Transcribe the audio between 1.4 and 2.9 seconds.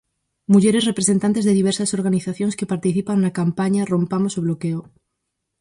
de diversas organizacións que